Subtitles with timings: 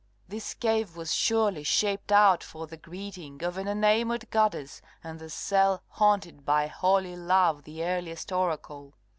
[0.27, 5.29] This cave was surely shaped out for the greeting Of an enamoured Goddess, and the
[5.29, 8.95] cell Haunted by holy Love the earliest oracle!